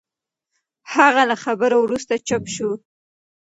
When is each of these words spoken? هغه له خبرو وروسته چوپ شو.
هغه 0.93 1.23
له 1.29 1.35
خبرو 1.43 1.77
وروسته 1.81 2.13
چوپ 2.27 2.43
شو. 2.55 2.69